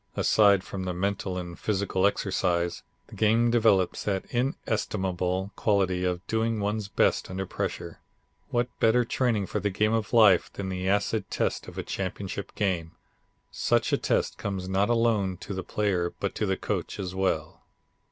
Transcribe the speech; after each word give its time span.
Aside 0.15 0.63
from 0.63 0.85
the 0.85 0.95
mental 0.95 1.37
and 1.37 1.59
physical 1.59 2.07
exercise, 2.07 2.81
the 3.05 3.13
game 3.15 3.51
develops 3.51 4.05
that 4.05 4.25
inestimable 4.31 5.51
quality 5.55 6.03
of 6.05 6.25
doing 6.25 6.59
one's 6.59 6.87
best 6.87 7.29
under 7.29 7.45
pressure. 7.45 7.99
What 8.49 8.67
better 8.79 9.05
training 9.05 9.45
for 9.45 9.59
the 9.59 9.69
game 9.69 9.93
of 9.93 10.11
life 10.11 10.51
than 10.51 10.69
the 10.69 10.89
acid 10.89 11.29
test 11.29 11.67
of 11.67 11.77
a 11.77 11.83
championship 11.83 12.55
game. 12.55 12.93
Such 13.51 13.93
a 13.93 13.97
test 13.99 14.39
comes 14.39 14.67
not 14.67 14.89
alone 14.89 15.37
to 15.41 15.53
the 15.53 15.61
player 15.61 16.11
but 16.19 16.33
to 16.33 16.47
the 16.47 16.57
coach 16.57 16.97
as 16.97 17.13
well. 17.13 17.61